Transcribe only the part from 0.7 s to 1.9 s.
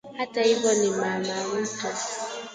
ni mama-mtu